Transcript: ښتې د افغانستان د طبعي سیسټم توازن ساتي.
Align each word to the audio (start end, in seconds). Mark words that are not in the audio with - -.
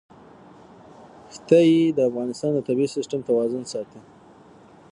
ښتې 1.35 1.63
د 1.97 1.99
افغانستان 2.09 2.51
د 2.53 2.59
طبعي 2.67 2.87
سیسټم 2.95 3.19
توازن 3.29 3.63
ساتي. 3.73 3.99